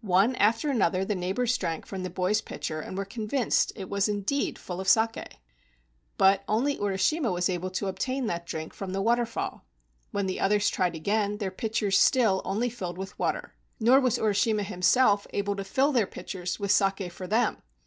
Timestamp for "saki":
4.88-5.26, 16.70-17.10